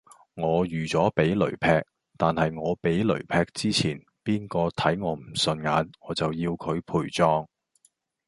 [0.33, 1.67] 我預咗俾雷劈，
[2.17, 7.47] 但係我俾雷劈之前，邊個睇我唔順眼，我就要佢陪葬。